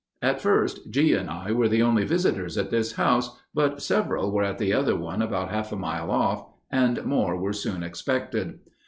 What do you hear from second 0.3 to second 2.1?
first G—— and I were the only